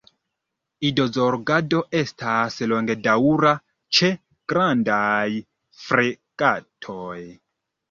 Idozorgado 0.89 1.81
estas 1.99 2.57
longdaŭra 2.73 3.53
ĉe 3.99 4.11
Grandaj 4.55 5.29
fregatoj. 5.85 7.17